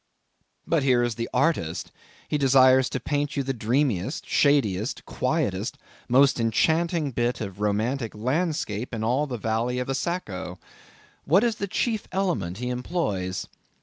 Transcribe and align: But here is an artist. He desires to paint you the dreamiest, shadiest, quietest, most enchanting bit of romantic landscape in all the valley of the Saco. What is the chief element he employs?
But 0.65 0.81
here 0.81 1.03
is 1.03 1.15
an 1.19 1.27
artist. 1.31 1.91
He 2.27 2.39
desires 2.39 2.89
to 2.89 2.99
paint 2.99 3.37
you 3.37 3.43
the 3.43 3.53
dreamiest, 3.53 4.27
shadiest, 4.27 5.05
quietest, 5.05 5.77
most 6.09 6.39
enchanting 6.39 7.11
bit 7.11 7.39
of 7.39 7.59
romantic 7.59 8.15
landscape 8.15 8.95
in 8.95 9.03
all 9.03 9.27
the 9.27 9.37
valley 9.37 9.77
of 9.77 9.85
the 9.85 9.93
Saco. 9.93 10.57
What 11.25 11.43
is 11.43 11.57
the 11.57 11.67
chief 11.67 12.07
element 12.11 12.57
he 12.57 12.69
employs? 12.69 13.45